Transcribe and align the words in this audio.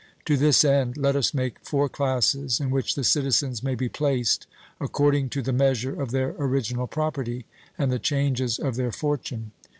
To 0.25 0.35
this 0.35 0.65
end, 0.65 0.97
let 0.97 1.15
us 1.15 1.31
make 1.31 1.59
four 1.59 1.87
classes 1.87 2.59
in 2.59 2.71
which 2.71 2.95
the 2.95 3.03
citizens 3.03 3.61
may 3.61 3.75
be 3.75 3.87
placed 3.87 4.47
according 4.79 5.29
to 5.29 5.43
the 5.43 5.53
measure 5.53 6.01
of 6.01 6.09
their 6.09 6.31
original 6.39 6.87
property, 6.87 7.45
and 7.77 7.91
the 7.91 7.99
changes 7.99 8.57
of 8.57 8.77
their 8.77 8.91
fortune. 8.91 9.51